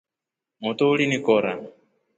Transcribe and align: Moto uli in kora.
Moto 0.63 0.89
uli 0.93 1.05
in 1.09 1.15
kora. 1.27 1.53